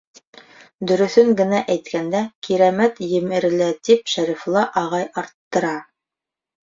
-Дөрөҫөн 0.91 1.27
генә 1.41 1.59
әйткәндә, 1.73 2.23
Кирәмәт 2.47 2.99
емерелә, 3.11 3.69
тип, 3.89 4.13
Шәрифулла 4.15 4.65
ағай 4.85 5.07
арттыра. 5.25 5.75